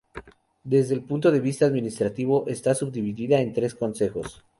Desde 0.63 0.95
el 0.95 1.03
punto 1.03 1.29
de 1.29 1.39
vista 1.39 1.67
administrativo 1.67 2.45
está 2.47 2.73
subdividida 2.73 3.39
en 3.39 3.53
tres 3.53 3.75
concejos. 3.75 4.43